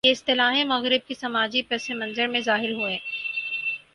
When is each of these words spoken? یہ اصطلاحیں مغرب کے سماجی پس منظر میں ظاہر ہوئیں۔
یہ 0.03 0.11
اصطلاحیں 0.11 0.63
مغرب 0.65 1.07
کے 1.07 1.13
سماجی 1.13 1.61
پس 1.61 1.89
منظر 1.89 2.27
میں 2.27 2.39
ظاہر 2.39 2.71
ہوئیں۔ 2.71 2.97